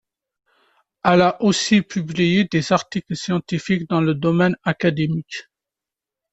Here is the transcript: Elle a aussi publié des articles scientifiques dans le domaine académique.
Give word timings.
Elle 1.03 1.21
a 1.21 1.43
aussi 1.43 1.83
publié 1.83 2.45
des 2.45 2.73
articles 2.73 3.15
scientifiques 3.15 3.87
dans 3.87 4.01
le 4.01 4.15
domaine 4.15 4.55
académique. 4.63 5.45